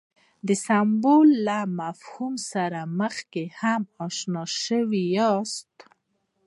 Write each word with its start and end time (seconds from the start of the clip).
د 0.47 0.49
سمبول 0.65 1.29
له 1.47 1.59
مفهوم 1.79 2.33
سره 2.51 2.79
مخکې 2.99 3.43
هم 3.59 3.81
اشنا 4.05 4.43
شوي 4.65 5.03
یاست. 5.17 5.75